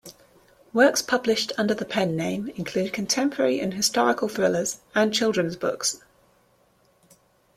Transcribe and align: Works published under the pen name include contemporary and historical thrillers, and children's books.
Works 0.73 1.03
published 1.03 1.51
under 1.59 1.75
the 1.75 1.85
pen 1.85 2.15
name 2.15 2.47
include 2.55 2.91
contemporary 2.91 3.59
and 3.59 3.75
historical 3.75 4.27
thrillers, 4.27 4.79
and 4.95 5.13
children's 5.13 5.55
books. 5.55 6.01